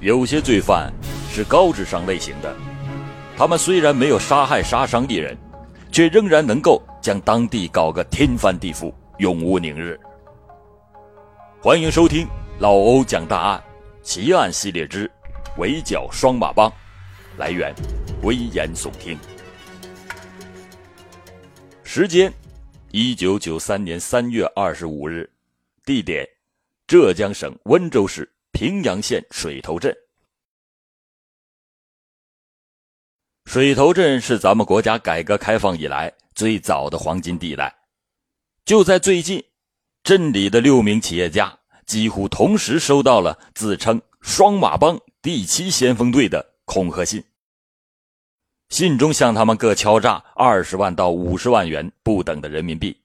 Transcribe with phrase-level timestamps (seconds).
[0.00, 0.92] 有些罪犯
[1.28, 2.54] 是高智商类型的，
[3.36, 5.36] 他们虽然没有杀害、杀伤一人，
[5.90, 9.98] 却仍然能够将当地搞个天翻地覆、永无宁日。
[11.60, 12.28] 欢迎收听
[12.60, 13.64] 老欧讲大案
[14.00, 15.08] 奇案系列之
[15.60, 16.70] 《围剿双马帮》，
[17.36, 17.74] 来源
[18.22, 19.18] 危言耸听，
[21.82, 22.32] 时间
[22.92, 25.28] 一九九三年三月二十五日，
[25.84, 26.24] 地点
[26.86, 28.30] 浙江省温州市。
[28.58, 29.96] 平阳县水头镇，
[33.44, 37.72] 水头镇是咱们国家改革开放以来最早的黄金地带。
[38.64, 39.44] 就在最近，
[40.02, 47.22] 镇里的六名企业家几乎同时收到了自称“双马帮第七先锋队”的恐吓信，
[48.70, 53.00] 信中向他们各敲诈二十万到五十万元不等的人民币。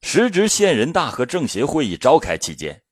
[0.00, 2.82] 时值县人大和政协会议召开期间。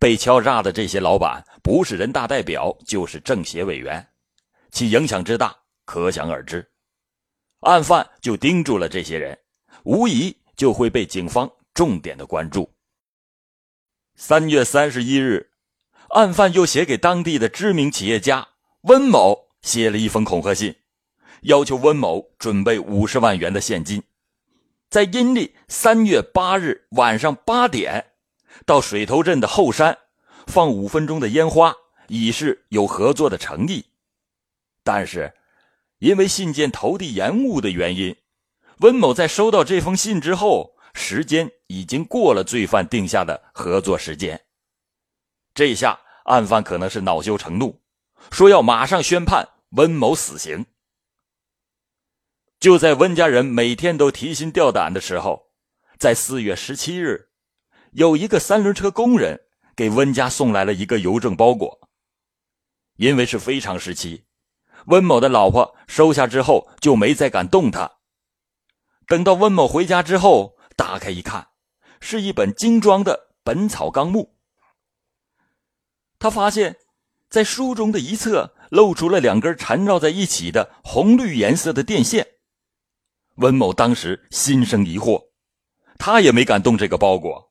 [0.00, 4.08] 被敲诈的这些老板，不是人大代表，就是政协委员，
[4.70, 6.66] 其影响之大，可想而知。
[7.60, 9.38] 案犯就盯住了这些人，
[9.84, 12.72] 无疑就会被警方重点的关注。
[14.16, 15.50] 三月三十一日，
[16.08, 18.48] 案犯又写给当地的知名企业家
[18.84, 20.74] 温某写了一封恐吓信，
[21.42, 24.02] 要求温某准备五十万元的现金，
[24.88, 28.09] 在阴历三月八日晚上八点。
[28.70, 29.98] 到水头镇的后山，
[30.46, 31.74] 放五分钟的烟花，
[32.06, 33.84] 以示有合作的诚意。
[34.84, 35.34] 但是，
[35.98, 38.14] 因为信件投递延误的原因，
[38.78, 44.40] 温某在收到这封信之后，时间已经过了罪犯定下的合作时间。
[45.52, 47.80] 这下，案犯可能是恼羞成怒，
[48.30, 50.64] 说要马上宣判温某死刑。
[52.60, 55.50] 就在温家人每天都提心吊胆的时候，
[55.98, 57.29] 在四月十七日。
[57.92, 59.40] 有一个三轮车工人
[59.74, 61.88] 给温家送来了一个邮政包裹，
[62.96, 64.24] 因为是非常时期，
[64.86, 67.90] 温某的老婆收下之后就没再敢动它。
[69.06, 71.48] 等到温某回家之后，打开一看，
[72.00, 74.34] 是一本精装的《本草纲目》。
[76.20, 76.76] 他发现，
[77.28, 82.26] 在书中的一侧露出了两根缠绕在一起的红绿颜色的电线。
[83.36, 85.30] 温某当时心生疑惑，
[85.98, 87.49] 他也没敢动这个包裹。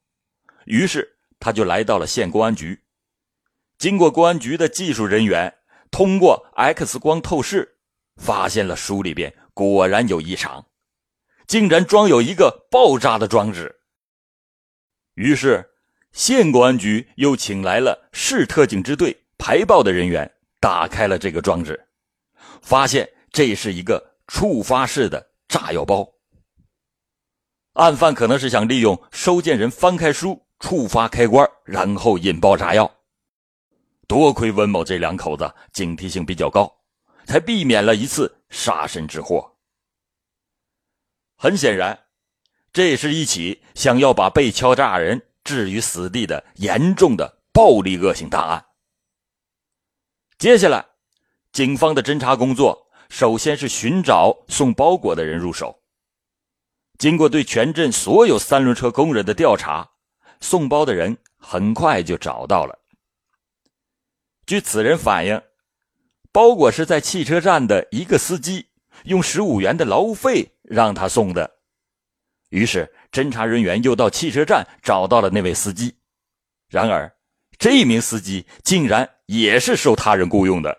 [0.70, 2.80] 于是他就来到了县公安局，
[3.80, 5.52] 经过公安局的技术人员
[5.90, 7.80] 通过 X 光透视，
[8.18, 10.68] 发现了书里边果然有异常，
[11.48, 13.80] 竟然装有一个爆炸的装置。
[15.16, 15.68] 于是
[16.12, 21.88] 县公安局又请来了市特警支队排爆的人员，打开了这个装置，
[22.62, 26.08] 发现这是一个触发式的炸药包。
[27.74, 30.46] 案犯可能是想利用收件人翻开书。
[30.60, 32.90] 触发开关，然后引爆炸药。
[34.08, 36.80] 多亏温某这两口子警惕性比较高，
[37.26, 39.56] 才避免了一次杀身之祸。
[41.36, 42.08] 很显然，
[42.74, 48.66] 这是一起想要把被敲诈人置于死地的严重的暴力恶性大案。
[50.38, 50.86] 接下来，
[51.52, 55.82] 警方的侦查工作首先是寻找送包裹的人入手。
[56.98, 59.92] 经过对全镇所有三轮车工人的调查。
[60.40, 62.80] 送包的人很快就找到了。
[64.46, 65.42] 据此人反映，
[66.32, 68.68] 包裹是在汽车站的一个司机
[69.06, 71.60] 用十五元的劳务费让他送的。
[72.50, 75.96] 于是，侦查人员又到汽车站找到了那位司机。
[76.68, 77.16] 然而，
[77.60, 80.76] 这名司机竟然也是受他人雇佣的。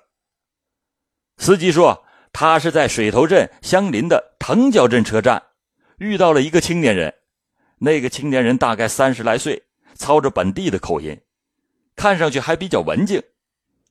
[1.37, 5.41] 司机说，他是在水头镇相邻的藤角镇车站
[5.99, 7.20] 遇到了一个青年人。
[7.83, 9.63] 那个青年人大概三十来岁，
[9.95, 11.19] 操着本地的口音，
[11.97, 13.23] 看上去还比较文静。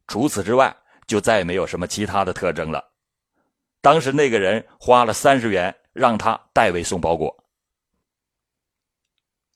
[0.08, 0.76] 除此之外，
[1.08, 2.88] 就再也没有什么其他的特征了。
[3.82, 7.36] 当时那个人花了三十元让他代为送包裹。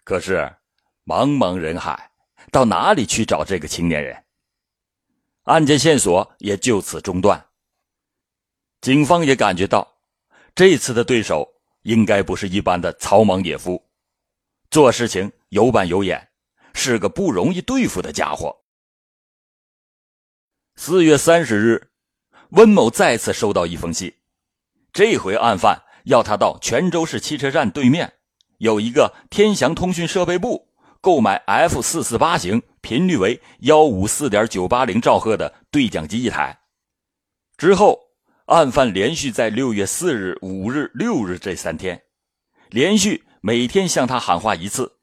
[0.04, 0.52] 可是，
[1.06, 2.10] 茫茫人海，
[2.52, 4.24] 到哪里去找这个青年人？
[5.44, 7.46] 案件线索也就此中断。
[8.82, 9.96] 警方也感觉到，
[10.56, 11.48] 这次的对手
[11.84, 13.83] 应该不是一般的草莽野夫。
[14.74, 16.30] 做事情有板有眼，
[16.74, 18.64] 是个不容易对付的家伙。
[20.76, 21.90] 四月三十日，
[22.50, 24.12] 温某再次收到一封信，
[24.92, 28.14] 这回案犯要他到泉州市汽车站对面
[28.58, 30.68] 有一个天祥通讯设备部
[31.02, 36.62] 购买 F 四四八型、频率为幺五四点九八零兆赫的对讲机一台。
[37.58, 38.00] 之后，
[38.48, 42.02] 案犯连续在六月四日、五日、六日这三天，
[42.72, 43.24] 连续。
[43.46, 45.00] 每天向他喊话一次，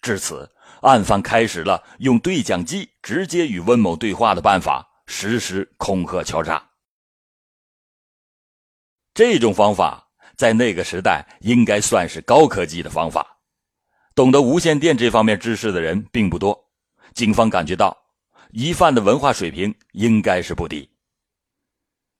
[0.00, 0.50] 至此，
[0.80, 6.70] 案犯开始了用对讲机直接与温某对话的办法，实施恐吓敲诈。
[9.12, 13.40] 这种方法在那个时代应该算是高科技的方法，
[14.14, 16.58] 懂得无线电这方面知识的人并不多。
[17.12, 17.94] 警方感觉到，
[18.52, 20.90] 疑犯的文化水平应该是不低。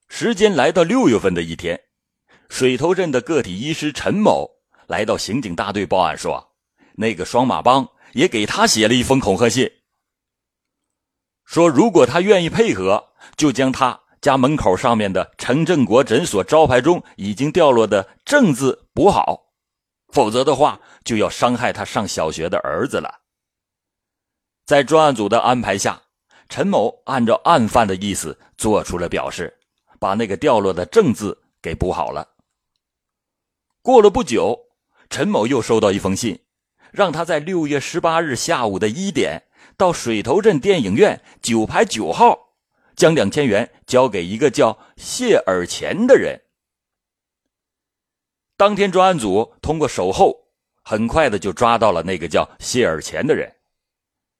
[0.08, 1.80] 时间来到六月份的一天，
[2.50, 4.50] 水头镇的个体医师陈某
[4.86, 6.54] 来到刑警大队报案说，
[6.94, 9.70] 那个双马帮也给他写了一封恐吓信，
[11.44, 14.00] 说如果他愿意配合，就将他。
[14.22, 19.52] 家门口上面的陈正国诊所招牌中已经掉落的“正”字补好，
[20.08, 23.20] 否则的话就要伤害他上小学的儿子了。
[24.64, 26.02] 在专案组的安排下，
[26.48, 29.56] 陈某按照案犯的意思做出了表示，
[30.00, 32.26] 把那个掉落的“正”字给补好了。
[33.80, 34.58] 过了不久，
[35.10, 36.40] 陈某又收到一封信，
[36.90, 39.44] 让他在六月十八日下午的一点
[39.76, 42.46] 到水头镇电影院九排九号。
[42.96, 46.40] 将两千元交给一个叫谢尔钱的人。
[48.56, 50.48] 当天，专案组通过守候，
[50.82, 53.54] 很快的就抓到了那个叫谢尔钱的人。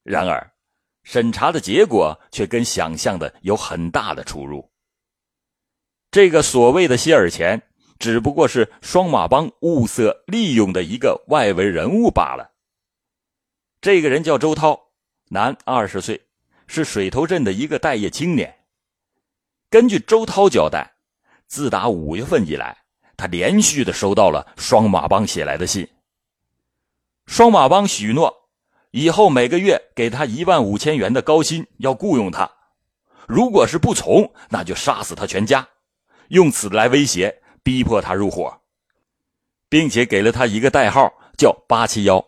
[0.03, 0.55] 然而，
[1.03, 4.71] 审查的结果却跟想象的有很大的出入。
[6.11, 7.61] 这个所谓的谢尔钱，
[7.99, 12.53] 只不过是双马帮物色利用的一个外围人物罢了。
[13.81, 14.89] 这个人叫周涛，
[15.29, 16.23] 男，二十岁。
[16.69, 18.53] 是水头镇的一个待业青年。
[19.71, 20.97] 根据周涛交代，
[21.47, 22.77] 自打五月份以来，
[23.17, 25.89] 他连续的收到了双马帮写来的信。
[27.27, 28.49] 双马帮许诺，
[28.91, 32.51] 以后每个月给他一万五千元的高薪，要雇佣他。
[33.29, 35.69] 如果是不从，那就杀死他全家，
[36.31, 38.61] 用此来威胁、逼迫他入伙，
[39.69, 42.25] 并且给了他一个代号，叫八七幺。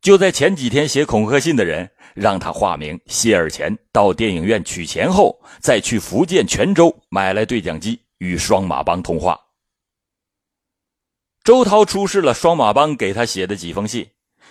[0.00, 9.38] 就在前几天，写恐吓信的人让他化名谢尔钱到电影院取钱后，再去福建泉州买来对讲机与双马帮通话。
[11.44, 14.08] 周涛出示了双马帮给他写的几封信，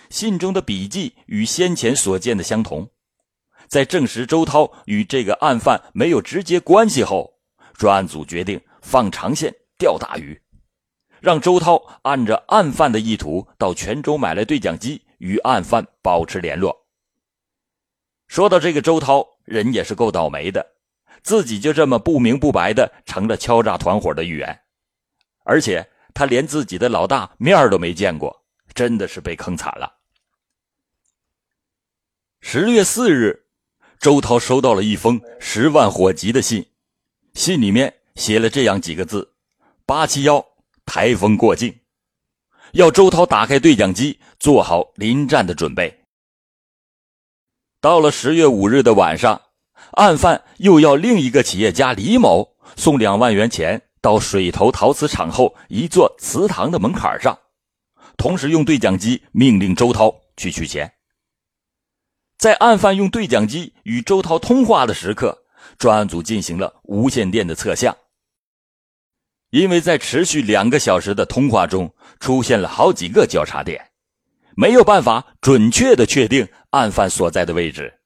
[0.08, 2.88] 信中的笔记与先前所见的相同。
[3.66, 7.40] 在证实周涛与这个案犯没有直接关系后，
[7.74, 10.38] 专案组决定放长线钓大鱼，
[11.20, 15.02] 让周涛按着案犯的意图到泉州买来对讲机。
[15.22, 16.88] 与案犯保持联络。
[18.26, 20.66] 说到这个周涛，人也是够倒霉的，
[21.22, 24.62] 自己就这么不明不白的成了敲诈团伙的一员，
[25.44, 28.44] 而且他连自己的老大面都没见过，
[28.74, 29.98] 真的是被坑惨了。
[32.40, 33.46] 十月四日，
[34.00, 36.66] 周涛收到了一封十万火急的信，
[37.34, 39.34] 信里面写了这样几个字
[39.86, 40.44] ：“八七幺，
[40.84, 41.80] 台风过境。”
[42.72, 46.04] 要周涛打开对讲机，做好临战的准备。
[47.80, 49.42] 到了十月五日的晚上，
[49.92, 57.38] 案犯又要另一个企业家李某送两万元钱到水头陶瓷厂后一座祠堂的门槛上，
[58.16, 60.94] 同时用对讲机命令周涛去取钱。
[62.38, 65.44] 在案犯用对讲机与周涛通话的时刻，
[65.76, 67.94] 专案组进行了无线电的测向。
[69.52, 73.90] 因为在持续两个小时的通话中出现了好几个交叉点，
[74.56, 78.00] 没有办法准确的确定案犯所在的位置。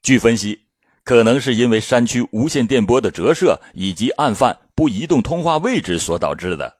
[0.00, 0.66] 据分析，
[1.02, 6.78] 可能是因为山区无线电波的折射以及案犯不移动通话位置所导致的。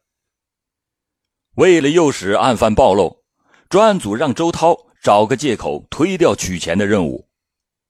[1.57, 3.25] 为了诱使案犯暴露，
[3.69, 7.29] 专案组让周涛找个借口推掉取钱的任务。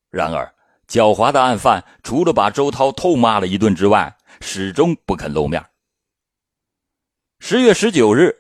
[0.09, 0.55] 然而，
[0.89, 5.65] 狡猾的案犯除了把周涛痛骂了一顿之外，始终不肯露面。
[7.39, 8.37] 十月十九日，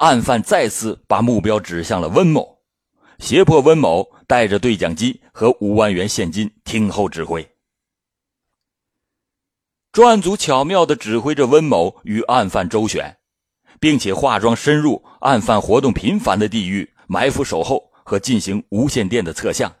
[0.00, 2.58] 案犯再次把目标指向了温某，
[3.18, 7.48] 胁迫温某带着对讲机和五万元现金听候指挥。
[9.92, 13.16] 专案组巧妙地指挥着温某与案犯周旋，
[13.80, 19.74] 并且化妆深入案犯活动频繁的地域，埋伏守候和进行无线电的测向。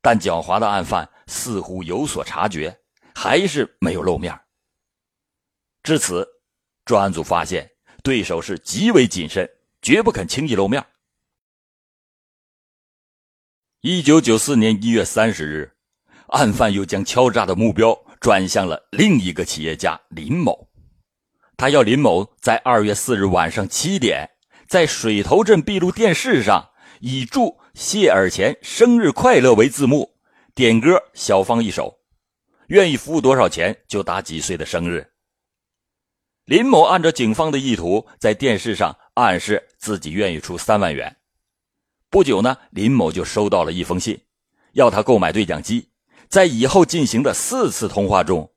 [0.00, 2.80] 但狡猾的案犯似乎有所察觉，
[3.14, 4.36] 还是没有露面。
[5.82, 6.26] 至此，
[6.84, 7.68] 专案组发现
[8.04, 10.84] 对手是极为谨慎，绝不肯轻易露面。
[13.80, 15.72] 一九九四年一月三十日，
[16.28, 20.70] 案犯又将敲诈的目标转向了另一个企业家林某，
[21.56, 24.30] 他要林某在二月四日晚上七点，
[24.68, 26.70] 在水头镇闭路电视上
[27.00, 30.14] 以祝谢尔钱生日快乐为字幕，
[30.54, 31.98] 点歌小芳一首，
[32.68, 35.11] 愿意服务多少钱就打几岁的生日。
[36.44, 41.16] 林某按照警方的意图，在电视上暗示自己愿意出三万元，
[42.10, 44.20] 不久呢，林某就收到了一封信，
[44.72, 45.88] 要他购买对讲机。
[46.28, 48.50] 在以后进行的四次通话中，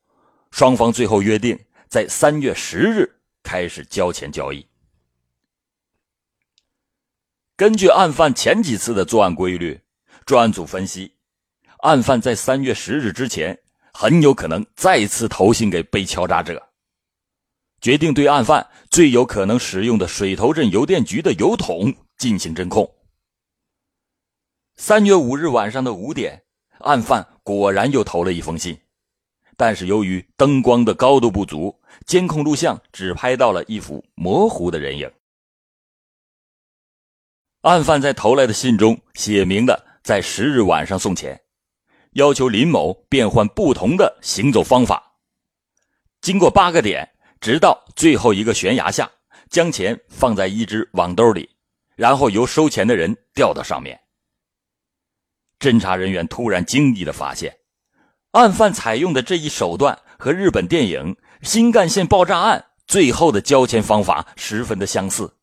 [0.50, 3.08] 双方最后约定在三月十日
[3.44, 4.66] 开始交钱交易。
[7.56, 9.80] 根据案犯前几次的作案规律，
[10.26, 11.14] 专案组分析，
[11.80, 13.60] 案犯在三月十日之前
[13.94, 16.70] 很有可能再次投信给被敲诈者。
[17.86, 22.96] 决定对案犯最有可能使用的水头镇邮电局的邮筒进行侦控。
[24.76, 26.46] 三月五日晚上的五点，
[26.80, 28.76] 案犯果然又投了一封信，
[29.56, 35.12] 但是由于灯光的高度不足，监控录像只拍到了一幅模糊的人影。
[37.62, 41.40] 案犯在投来的信中写明了在十日晚上送钱，
[42.14, 45.20] 要求林某变换不同的行走方法。
[46.22, 47.08] 经过八个点。
[47.40, 49.10] 直到最后一个悬崖下，
[49.50, 51.50] 将钱放在一只网兜里，
[51.96, 54.00] 然后由收钱的人吊到上面。
[55.60, 57.58] 侦查人员突然惊异的发现，
[58.32, 65.38] 案犯采用的这一手段和日本电影《新干线爆炸案》最后的交钱方法十分的相似。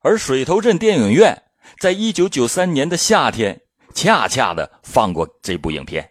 [0.00, 1.44] 而水头镇电影院
[1.78, 3.60] 在一九九三年的夏天，
[3.94, 6.10] 恰恰的放过这部影片。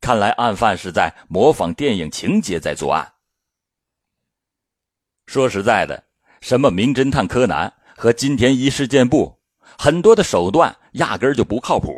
[0.00, 3.12] 看来案犯是在模仿电影情节在作案。
[5.26, 6.04] 说实在的，
[6.40, 9.38] 什么名侦探柯南和金田一事件簿，
[9.76, 11.90] 很多的手段压根就不靠谱。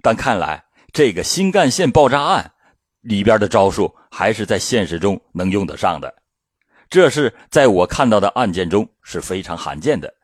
[0.00, 2.52] 但看来这个新干线爆炸案
[3.00, 6.22] 里边的招数还是在现实中能用得上的，
[6.88, 10.14] 这是在我看到的案件中是非常罕见的。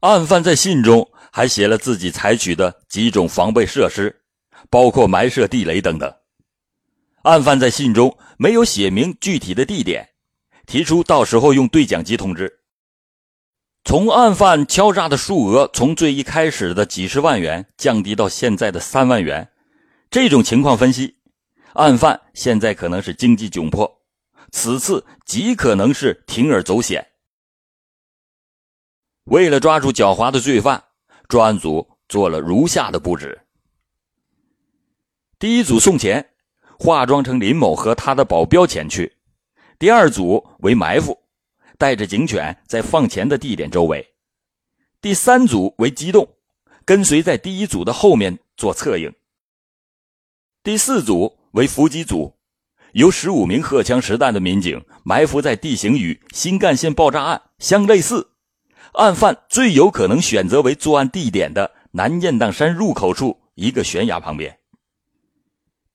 [0.00, 4.22] 案犯在信中还写了自己采取的几种防备设施，
[4.70, 6.14] 包括埋设地雷等等。
[7.26, 10.10] 案犯在信中没有写明具体的地点，
[10.64, 12.60] 提出到时候用对讲机通知。
[13.82, 19.50] 从案犯敲诈的数额从最一开始的几十万元降低到现在的三万元，
[20.08, 21.16] 这种情况分析，
[21.72, 24.02] 案犯现在可能是经济窘迫，
[24.52, 27.04] 此次极可能是铤而走险。
[29.24, 30.84] 为了抓住狡猾的罪犯，
[31.26, 33.36] 专案组做了如下的布置：
[35.40, 36.30] 第一组送钱。
[36.78, 39.16] 化妆成林某和他的保镖前去，
[39.78, 41.18] 第二组为埋伏，
[41.78, 44.00] 带着警犬在放钱的地点周围；
[45.00, 46.28] 第三组为机动，
[46.84, 49.10] 跟随在第一组的后面做策应；
[50.62, 52.34] 第四组为伏击组，
[52.92, 58.32] 由十五名荷枪实弹的民警埋伏在地形与新干线爆炸案相类似，
[58.92, 64.58] 案犯最有可能选择为作案地点的南雁荡山入口处一个悬崖旁边。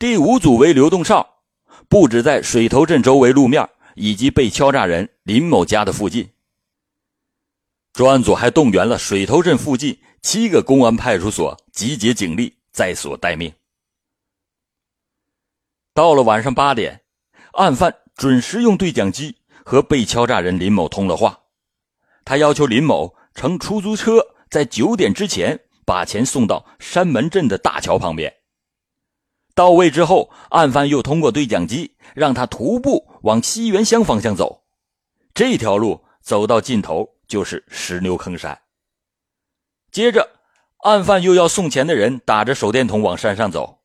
[0.01, 1.43] 第五组为流动哨，
[1.87, 6.27] 布置在水头镇周围路面以及被敲诈人林某家的附近。
[7.93, 13.53] 专案组还动员了水头镇附近七个公安派出所，集结警力在所待命。
[15.93, 17.01] 到了晚上八点，
[17.51, 21.41] 案犯准时用对讲机和被敲诈人林某通了话，
[22.25, 28.40] 他要求林某乘出租车在九点之前把钱送到山门镇的大桥旁边。
[29.53, 34.63] 到位之后，案犯又通过对讲机让他徒步往西园乡方向走，
[35.33, 38.59] 这条路走到尽头就是石牛坑山。
[39.91, 40.29] 接着，
[40.83, 43.79] 案犯又要送钱的人打着手电筒往山上走，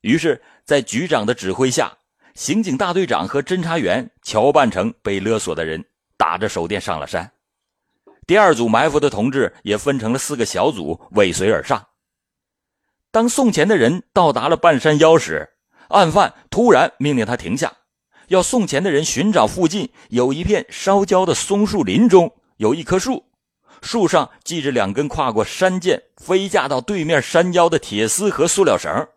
[0.00, 1.98] 于是，在局长的指挥下，
[2.34, 5.84] 刑警大队长和侦查员乔扮成被勒索的人，
[6.16, 7.30] 打着手电上了山。
[8.26, 11.87] 第二组埋伏的同志也分成了四个小组，尾随而上。
[13.10, 15.50] 当送钱的人到达了半山腰时，
[15.88, 17.72] 案犯突然命令他停下，
[18.28, 23.24] 要送钱的人寻找附近有一片烧焦的松树林中有一棵树，
[23.80, 29.08] 树上系着两根跨过山涧飞架到对面山腰的铁丝和塑料绳，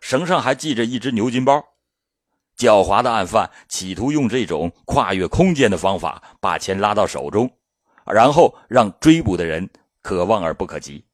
[0.00, 1.62] 绳上还系着一只牛筋包。
[2.58, 7.48] 狡猾的案犯企图用这种跨越空间的方法把钱拉到手中，
[8.04, 9.70] 然后让追捕的人
[10.02, 11.04] 可望而不可及。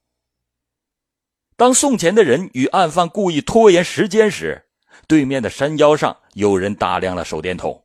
[1.57, 4.67] 当送钱的人与案犯故意拖延时间时，
[5.09, 7.85] 对面的山腰上有人打亮了手电筒，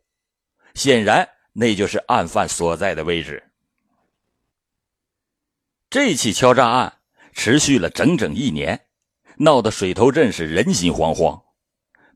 [0.73, 3.41] 显然那就是案犯所在的位置。
[5.89, 6.97] 这起敲诈案
[7.31, 8.87] 持续了整整一年，
[9.37, 11.41] 闹得水头镇是人心惶惶，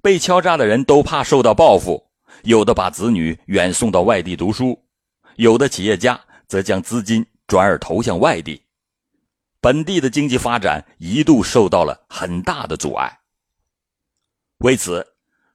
[0.02, 2.12] 被敲诈的人都怕受到报复，
[2.44, 4.84] 有的把子女远送到外地读书，
[5.38, 8.62] 有的企业家则将资金转而投向外地。
[9.66, 13.22] 本地的经济发展一度受到了很大的阻碍。
[14.60, 15.04] 为此，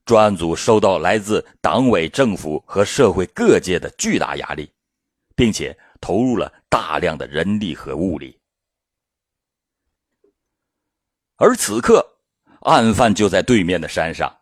[0.05, 4.69] 专案组受到来自党委政府和社会各界的巨大压力，
[5.37, 8.37] 并且投入了大量的人力和物力。
[11.37, 12.05] 而此刻，
[12.63, 14.39] 案犯就在对面的山上，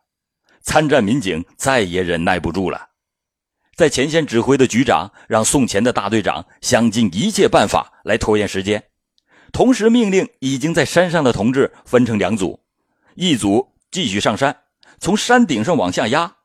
[0.63, 2.89] 参战民警再也忍耐不住了，
[3.77, 8.83] 在前线指挥的局长让送钱的大队长想尽一切办法来拖延时间，
[9.53, 12.61] 同时命令已经在山上的同志分成两组，
[13.15, 14.65] 一组继续上山，
[15.01, 16.37] 从山顶上往下压，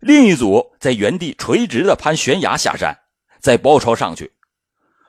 [0.00, 2.96] 另一组在原地垂直的攀悬崖下山，
[3.40, 4.32] 再包抄上去，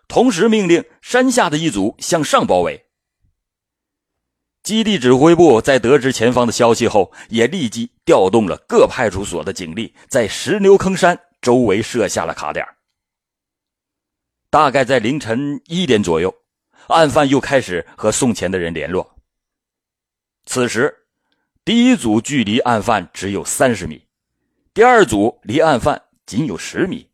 [0.07, 2.85] 同时命令山下的一组向上包围。
[4.63, 12.65] 基地指挥部在得知前方的消息后，也立即调动了各派出所的警力，在石牛坑山周围设下了卡点。
[14.49, 16.33] 大概在凌晨一点左右，
[16.87, 19.15] 案犯又开始和送钱的人联络。
[20.45, 21.05] 此时，
[21.63, 24.05] 第一组距离案犯只有三十米，
[24.73, 27.09] 第二组离案犯仅有十米，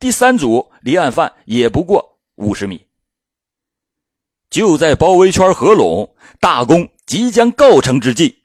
[0.00, 2.86] 第三组离案犯也不过五十米。
[4.48, 8.44] 就在包围圈合拢、大功即将告成之际，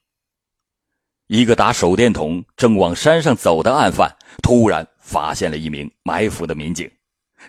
[1.28, 6.92] 一个打手电筒正往山上走的案犯突然发现了一名埋伏的民警，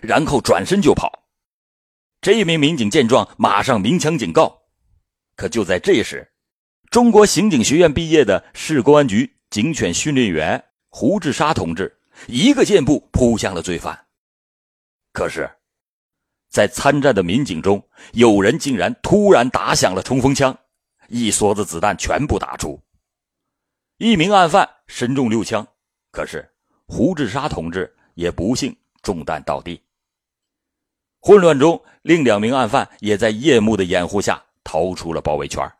[0.01, 1.22] 然后转身就跑。
[2.23, 4.61] 这名民警见状，马上鸣枪警告。
[5.35, 6.31] 可就在这时，
[6.89, 14.05] 中国刑警学院毕业的市公安局警犬训练员胡志沙同志一个箭步扑向了罪犯。
[15.11, 15.49] 可是。
[16.47, 20.55] 在参战的民警中，有人竟然突然打响了冲锋枪，
[21.09, 22.79] 一梭子子弹全部打出。
[23.97, 25.67] 一名案犯身中六枪，
[26.11, 26.47] 可是
[26.85, 29.82] 胡志沙同志也不幸中弹倒地。
[31.25, 35.71] 混乱中，另两名案犯也在夜幕的掩护下逃出了包围圈。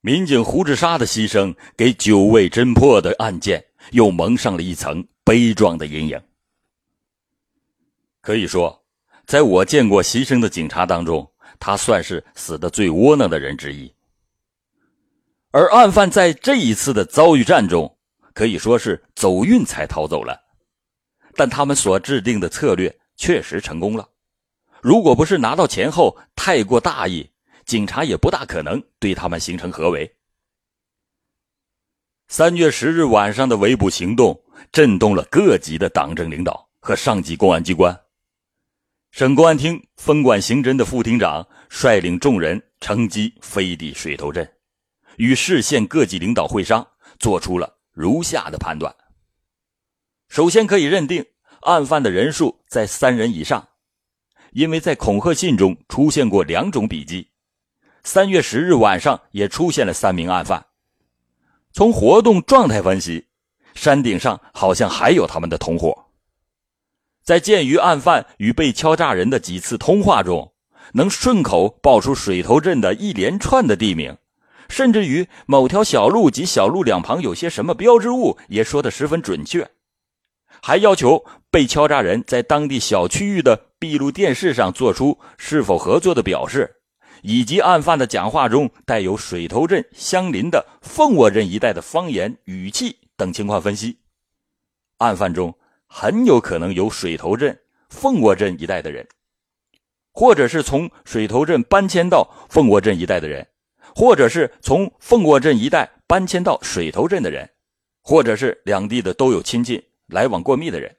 [0.00, 6.20] 民警胡志沙的牺牲，给久未侦破的案件又蒙上了一层悲壮的阴影。
[8.20, 8.84] 可以说，
[9.24, 13.94] 在我见过牺牲的警察当中，他算是死的最窝囊的人之一。
[15.52, 17.96] 而案犯在这一次的遭遇战中，
[18.34, 20.45] 可以说是走运才逃走了，
[21.36, 24.08] 但他们所制定的策略确实成功了。
[24.80, 27.30] 如果不是拿到钱后太过大意，
[27.64, 30.16] 警察也不大可能对他们形成合围。
[32.28, 34.40] 三月十日晚上的围捕行动
[34.72, 37.96] 震动了各级的党政领导和上级公安机关。
[39.12, 44.48] 省公安厅分管刑侦的副厅长率领众人乘机飞抵水头镇，
[45.16, 46.86] 与市县各级领导会商，
[47.18, 48.94] 做出了如下的判断：
[50.28, 51.24] 首先可以认定
[51.60, 53.68] 案犯的人数在三人以上，
[54.52, 57.30] 因为在恐吓信中出现过两种笔迹，
[58.04, 60.66] 三月十日晚上也出现了三名案犯。
[61.72, 63.26] 从活动状态分析，
[63.74, 66.06] 山顶上好像还有他们的同伙。
[67.22, 70.54] 在鉴于案犯与被敲诈人的几次通话中，
[70.92, 74.16] 能顺口报出水头镇的一连串的地名，
[74.68, 79.68] 甚至于某条小路及小路两旁有些什么标志物也说得十分准确，
[80.62, 86.76] 还要求被敲诈人在当地小区域的闭路电视上做出是否合作的表示，
[87.22, 93.98] 以及案犯的讲话中带有水头镇相邻的凤窝镇一带的方言语气等情况分析，
[94.98, 95.54] 案犯中。
[95.88, 97.56] 很有可能有水头镇、
[97.90, 99.06] 凤窝镇一带的人，
[100.12, 103.46] 或者是从水头镇搬迁到凤窝镇一带的人，
[103.94, 107.48] 或者是从凤窝镇一带搬迁到水头镇的人，
[108.02, 110.96] 或者是两地的都有亲戚来往过密的人。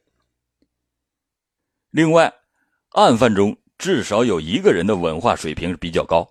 [1.91, 2.33] 另外，
[2.89, 6.27] 案犯中至少有一个人的文化水平比较高，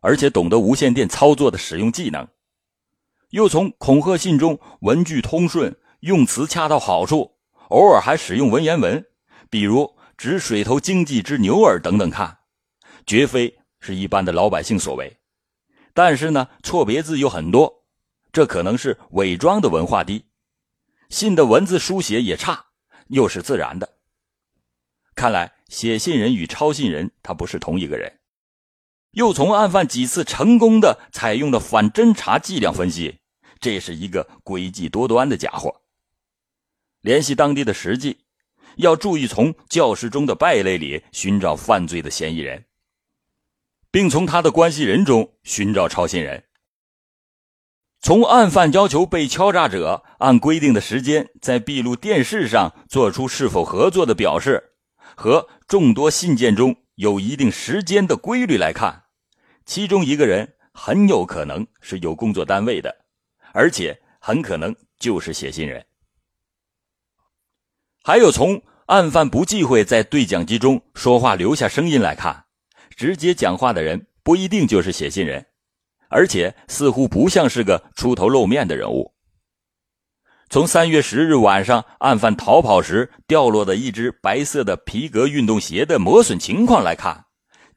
[0.00, 2.26] 而且懂得无线电操作的使用技能，
[3.30, 7.36] 又从恐吓信中文句通顺，用词恰到好处。
[7.68, 9.04] 偶尔还使用文言文，
[9.50, 12.38] 比如“指水头经济之牛耳”等等，看，
[13.06, 15.14] 绝非是一般的老百姓所为。
[15.92, 17.84] 但是呢，错别字有很多，
[18.32, 20.24] 这可能是伪装的文化低，
[21.08, 22.66] 信的文字书写也差，
[23.08, 23.96] 又是自然的。
[25.14, 28.20] 看来写信人与抄信人他不是同一个人。
[29.12, 33.18] 又从案犯几次成功的采用的反侦查伎俩分析，
[33.58, 35.80] 这是一个诡计多端的家伙。
[37.00, 38.18] 联系当地的实际，
[38.76, 42.66] 要注意从教室中的败类里寻找犯罪的嫌疑人，
[43.90, 46.44] 并从他的关系人中寻找抄信人。
[48.00, 54.62] 从案犯要求被敲诈者按规定的时间在闭路电视上做出是否合作的表示，
[55.16, 59.04] 和众多信件中有一定时间的规律来看，
[59.66, 63.04] 其中一个人很有可能是有工作单位的，
[63.52, 65.84] 而且很可能就是写信人。
[68.04, 72.44] 还有从案犯不忌讳在对讲机中说话留下声音来看，
[72.96, 75.44] 直接讲话的人不一定就是写信人，
[76.08, 79.14] 而且似乎不像是个出头露面的人物。
[80.50, 87.26] 从三月十日晚上案犯逃跑时掉落的一只白色的皮革运动鞋的磨损情况来看，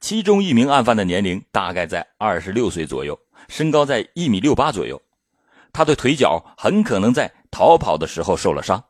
[0.00, 3.18] 其中一名案犯的年龄大概在二十六岁左右，
[3.48, 5.00] 身高在一米六八左右，
[5.70, 8.82] 他的腿脚很可能在逃跑的时候受了伤。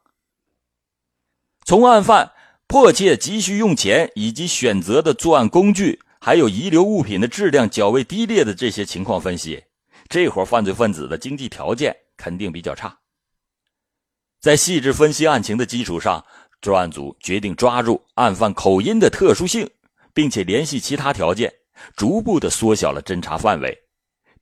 [1.65, 2.31] 从案犯
[2.69, 9.65] 迫切急需用钱以及选择的作案工具，还有遗留物品的质量较为低劣的这些情况分析，
[10.09, 12.97] 这伙犯罪分子的经济条件肯定比较差。
[14.39, 16.25] 在细致分析案情的基础上，
[16.61, 19.69] 专案组决定抓住案犯口音的特殊性，
[20.15, 21.53] 并且联系其他条件，
[21.97, 23.77] 逐步的缩小了侦查范围，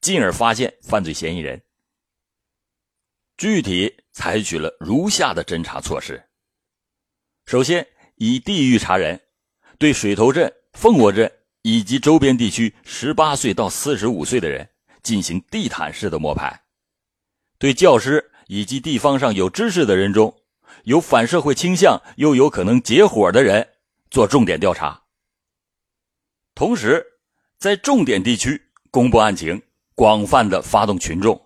[0.03, 1.63] 进而发现犯罪嫌疑人。
[3.39, 6.23] 具体采取了如下的侦查措施：
[7.47, 9.19] 首先，以地域查人，
[9.79, 14.69] 对水头镇、凤窝镇以及周边地区十八岁到四十五岁的人
[15.03, 16.63] 进行地毯式的摸排，
[17.59, 18.27] 对教师。
[18.53, 20.35] 以及地方上有知识的人中，
[20.83, 23.65] 有反社会倾向又有可能结伙的人，
[24.11, 25.01] 做重点调查。
[26.57, 27.01] 同时，
[27.61, 29.63] 在重点地区公布案情，
[29.95, 31.41] 广泛的发动群众，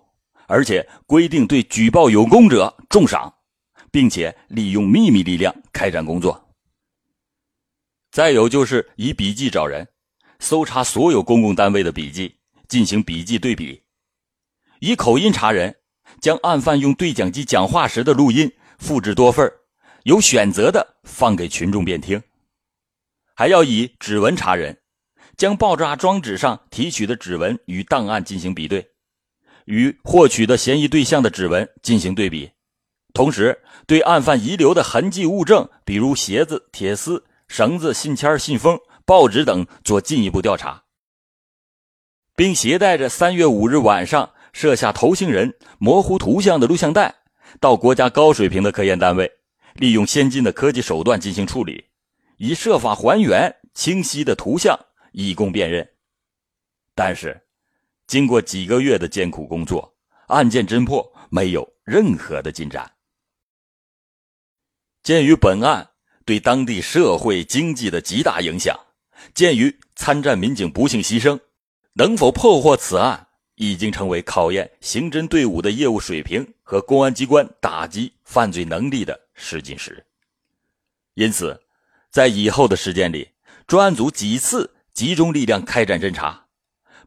[0.47, 3.31] 而且规定对举报有功者重赏，
[3.91, 6.49] 并且利用秘密力量开展工作。
[8.09, 9.87] 再有就是以笔迹找人，
[10.39, 12.35] 搜查所有公共单位的笔记，
[12.67, 13.81] 进行笔记对比，
[14.79, 15.75] 以口音查人。
[16.21, 19.51] 将案犯用对讲机讲话时的录音复制多份
[20.03, 22.21] 有选择的放给群众便听。
[23.33, 24.77] 还要以指纹查人，
[25.35, 28.87] 将爆炸装置上提取的指纹与档案进行比对，
[29.65, 32.51] 与获取的嫌疑对象的指纹进行对比，
[33.13, 40.83] 同时对案犯遗留的痕迹物证，比如鞋子、铁丝、绳子、信签、信封、报纸等做进一步调查，
[42.35, 44.31] 并携带着三月五日晚上。
[44.55, 47.13] 摄下头型人模糊图像的录像带，
[47.59, 49.29] 到国家高水平的科研单位，
[49.73, 51.83] 利用先进的科技手段进行处理，
[52.37, 54.79] 以设法还原清晰的图像，
[55.11, 55.85] 以供辨认。
[56.93, 57.45] 但是，
[58.07, 59.93] 经过几个月的艰苦工作，
[60.27, 62.89] 案件侦破没有任何的进展。
[65.03, 65.85] 鉴于本案
[66.23, 68.73] 对当地社会经济的极大影响，
[69.35, 71.39] 鉴于参战民警不幸牺牲，
[71.93, 73.27] 能否破获此案？
[73.55, 80.05] 已经成为考验刑侦队伍的业务水平和公安机关打击犯罪能力的试金石。
[81.13, 81.61] 因此，
[82.09, 83.29] 在以后的时间里，
[83.65, 86.47] 专案组几次集中力量开展侦查，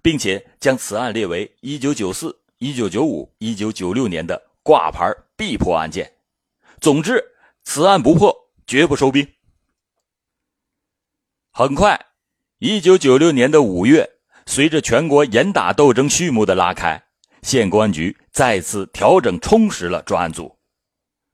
[0.01, 6.11] 并且将此案列为1994、1995、1996年的挂牌必破案件。
[6.81, 7.23] 总之，
[7.63, 8.35] 此案不破，
[8.67, 9.35] 绝不收兵。
[11.51, 12.07] 很快
[12.61, 14.19] ，1996年的五月。
[14.51, 17.05] 随着全国严打斗争序幕的拉开，
[17.43, 20.57] 县公安局再次调整充实了专案组，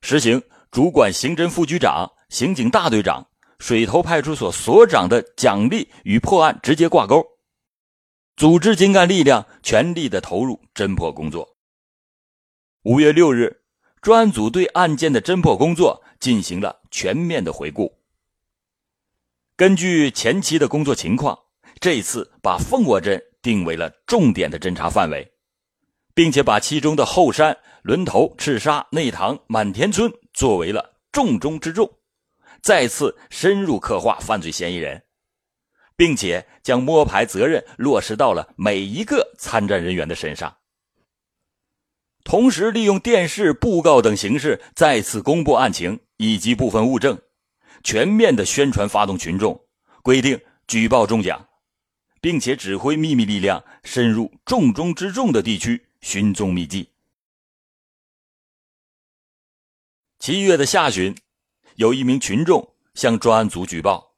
[0.00, 3.28] 实行主管刑侦副局长、刑警大队长、
[3.60, 7.24] 水头派出所所长的奖励与破案直接挂钩，
[8.34, 11.56] 组织精干力量，全力的投入侦破工作。
[12.82, 13.62] 五月六日，
[14.02, 18.03] 专案组对案件的侦破工作进行了全面的回顾。
[19.56, 21.38] 根据前期的工作情况。
[21.80, 25.32] 这次把凤窝镇定为了重点的侦查范围，
[26.14, 31.90] 并且把其中的后山、轮头、赤沙、内塘、满田村作为了重中之重，
[32.62, 35.02] 再次深入刻画犯罪嫌疑人，
[35.94, 40.56] 并且将摸排责任落实到了每一个参战人员的身上。
[42.22, 47.20] 同时，利用电视、布告等形式再次公布案情以及部分物证，
[47.84, 49.64] 全面的宣传发动群众，
[50.02, 51.46] 规定举报中奖。
[52.24, 56.88] 并且指挥秘密力量深入重中之重的地区寻踪觅迹。
[60.18, 61.14] 七月的下旬，
[61.74, 64.14] 有一名群众向专案组举报，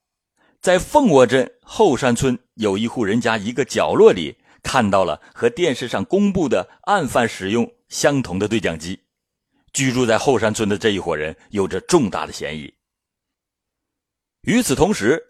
[0.60, 9.00] 在凤窝镇后山村有一户人家一个角落里看到了和电视上公布的案犯使用相同的对讲机。
[9.72, 12.72] 居住在后山村的这一伙人有着重大的嫌疑。
[14.46, 15.20] 与此同时，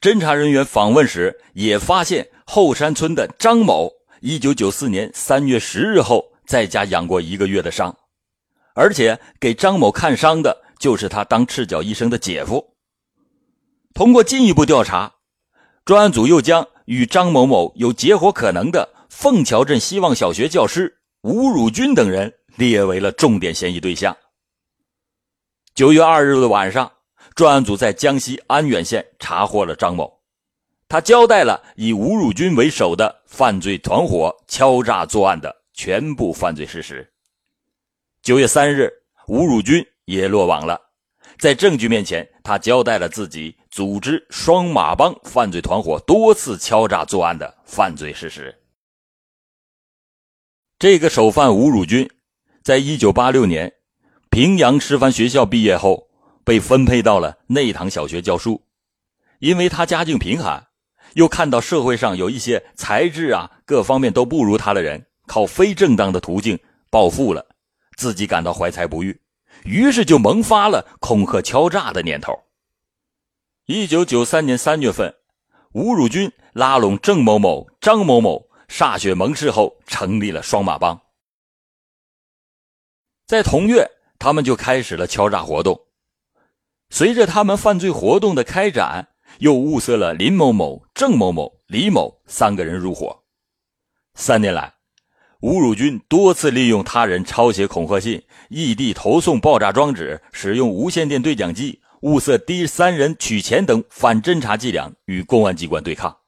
[0.00, 3.88] 侦查人员访问时，也发现后山村的张某，
[4.20, 7.96] 一九九四年三月十日后在家养过一个月的伤，
[8.74, 12.74] 而且给张某看伤的就是他当赤脚医生的姐夫。
[13.94, 15.14] 通过进一步调查，
[15.84, 24.16] 专案组又将与张某某有结伙可能的凤桥镇希望小学教师吴汝军等人列为了重点嫌疑对象。
[25.76, 26.90] 九月二日的晚上。
[27.34, 30.20] 专案组在江西安远县查获了张某，
[30.86, 37.12] 他交代了以吴汝军为首的犯罪团伙敲诈作案的全部犯罪事实。
[38.22, 38.88] 九月三日，
[39.26, 40.80] 吴汝军也落网了，
[41.36, 48.56] 在证据面前，他交代了自己组织双马帮犯罪团伙多次敲诈作案的犯罪事实。
[50.78, 52.08] 这个首犯吴汝军，
[52.62, 53.74] 在一九八六年
[54.30, 56.06] 平阳师范学校毕业后。
[56.44, 58.62] 被分配到了内塘小学教书，
[59.38, 60.68] 因为他家境贫寒，
[61.14, 66.58] 又看到社会上有一些才智啊各方面都不如他的人，靠非正当的途径
[66.90, 67.46] 暴富了，
[67.96, 69.20] 自己感到怀才不遇，
[69.64, 72.38] 于是就萌发了恐吓敲诈的念头。
[73.66, 75.14] 一九九三年三月份，
[75.72, 81.00] 吴汝军拉拢郑某某、张某某歃血盟誓后，成立了双马帮。
[83.26, 85.80] 在同月，他们就开始了敲诈活动。
[86.94, 89.08] 随着他们犯罪活动的开展，
[89.40, 93.24] 又物色了林某某、郑某某、李某三个人入伙。
[94.14, 94.74] 三年来，
[95.40, 106.18] 吴汝军多次利用他人抄写恐吓信、异地投送爆炸装置、使用无线电对讲机、物色第三人取钱等反侦查伎俩，与公安机关对抗。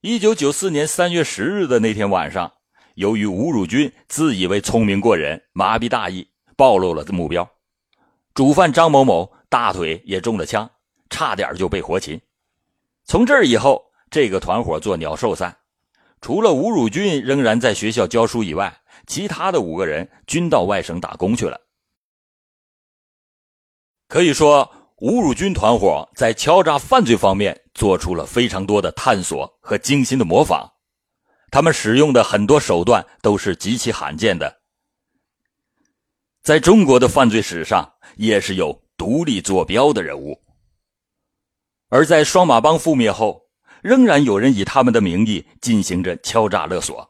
[0.00, 2.52] 一九九四年三月十日的那天晚上，
[2.94, 7.50] 由于吴汝军自以为聪明过人，麻痹大意，暴露了目标。
[8.38, 10.70] 主犯张某某大腿也中了枪，
[11.10, 12.20] 差点就被活擒。
[13.04, 15.58] 从这儿以后，这个团伙做鸟兽散。
[16.20, 21.60] 除了吴汝军仍然在学校教书以外，其他的五个人均到外省打工去了。
[24.06, 30.74] 可以说，吴汝军团伙在敲诈犯罪方面做出了非常多的探索和精心的模仿，
[31.50, 34.57] 他们使用的很多手段都是极其罕见的。
[36.48, 40.40] 在中国的犯罪史上，也是有独立坐标的人物。
[41.90, 43.42] 而在双马帮覆灭后，
[43.82, 47.06] 仍然有人以他们的名义进行着敲诈勒索，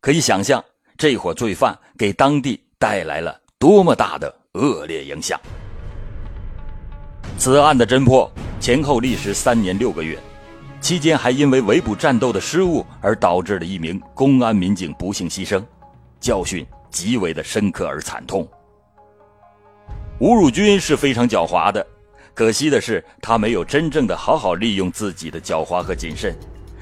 [0.00, 0.64] 可以想象
[0.96, 5.38] 这伙罪犯给当地带来了多么大的恶劣影响。
[7.36, 10.18] 此案的侦破前后历时三年六个月，
[10.80, 15.62] 期间还因为围捕战斗的失误而导致了一名公安民警不幸牺牲，
[16.18, 16.66] 教训。
[16.94, 18.48] 极为的深刻而惨痛。
[20.20, 21.84] 吴汝军是非常狡猾的，
[22.32, 26.32] 可惜的是他没有真正的好好利用自己的狡猾和谨慎，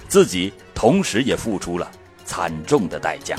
[0.06, 1.90] 自己同时也付出了
[2.26, 3.34] 惨重的代价。